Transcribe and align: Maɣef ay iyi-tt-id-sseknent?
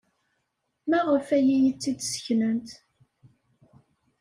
Maɣef 0.89 1.27
ay 1.37 1.47
iyi-tt-id-sseknent? 1.55 2.69